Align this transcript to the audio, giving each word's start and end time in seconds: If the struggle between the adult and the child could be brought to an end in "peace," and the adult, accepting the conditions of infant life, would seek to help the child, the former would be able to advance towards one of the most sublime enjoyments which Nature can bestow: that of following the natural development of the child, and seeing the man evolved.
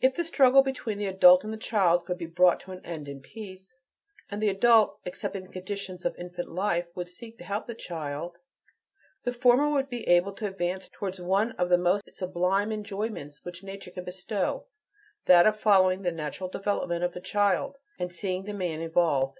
If 0.00 0.14
the 0.14 0.24
struggle 0.24 0.62
between 0.62 0.96
the 0.96 1.04
adult 1.04 1.44
and 1.44 1.52
the 1.52 1.58
child 1.58 2.06
could 2.06 2.16
be 2.16 2.24
brought 2.24 2.60
to 2.60 2.72
an 2.72 2.80
end 2.86 3.06
in 3.06 3.20
"peace," 3.20 3.76
and 4.30 4.42
the 4.42 4.48
adult, 4.48 4.98
accepting 5.04 5.42
the 5.44 5.52
conditions 5.52 6.06
of 6.06 6.16
infant 6.16 6.48
life, 6.48 6.86
would 6.94 7.10
seek 7.10 7.36
to 7.36 7.44
help 7.44 7.66
the 7.66 7.74
child, 7.74 8.38
the 9.24 9.32
former 9.34 9.68
would 9.68 9.90
be 9.90 10.08
able 10.08 10.32
to 10.36 10.46
advance 10.46 10.88
towards 10.88 11.20
one 11.20 11.52
of 11.58 11.68
the 11.68 11.76
most 11.76 12.10
sublime 12.10 12.72
enjoyments 12.72 13.44
which 13.44 13.62
Nature 13.62 13.90
can 13.90 14.04
bestow: 14.04 14.68
that 15.26 15.46
of 15.46 15.60
following 15.60 16.00
the 16.00 16.12
natural 16.12 16.48
development 16.48 17.04
of 17.04 17.12
the 17.12 17.20
child, 17.20 17.76
and 17.98 18.10
seeing 18.10 18.44
the 18.44 18.54
man 18.54 18.80
evolved. 18.80 19.36